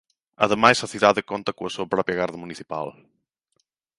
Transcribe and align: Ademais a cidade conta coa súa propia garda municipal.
Ademais 0.45 0.79
a 0.85 0.91
cidade 0.93 1.27
conta 1.31 1.55
coa 1.57 1.73
súa 1.75 1.91
propia 1.93 2.17
garda 2.21 2.37
municipal. 2.43 2.87